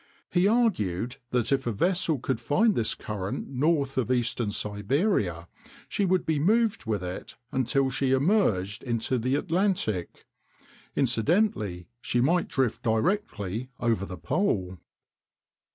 [0.31, 5.47] He argued that if a vessel could find this current north of eastern Siberia,
[5.87, 10.25] she would be moved with it until she emerged into the Atlantic.
[10.95, 14.79] Incidentally she might drift directly over the pole.